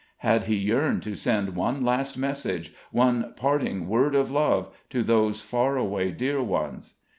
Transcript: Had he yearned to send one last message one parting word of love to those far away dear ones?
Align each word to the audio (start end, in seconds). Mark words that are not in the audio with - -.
Had 0.25 0.45
he 0.45 0.55
yearned 0.55 1.03
to 1.03 1.13
send 1.13 1.55
one 1.55 1.85
last 1.85 2.17
message 2.17 2.73
one 2.91 3.35
parting 3.35 3.87
word 3.87 4.15
of 4.15 4.31
love 4.31 4.71
to 4.89 5.03
those 5.03 5.43
far 5.43 5.77
away 5.77 6.09
dear 6.09 6.41
ones? 6.41 6.95